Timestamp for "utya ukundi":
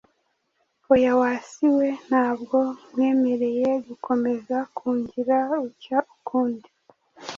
5.67-6.69